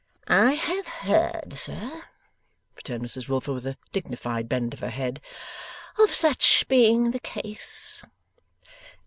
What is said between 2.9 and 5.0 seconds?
Mrs Wilfer, with a dignified bend of her